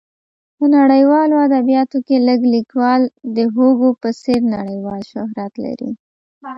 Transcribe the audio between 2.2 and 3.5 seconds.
لږ لیکوال د